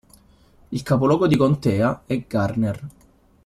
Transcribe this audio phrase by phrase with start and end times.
[0.69, 2.89] Il capoluogo di contea è Garner.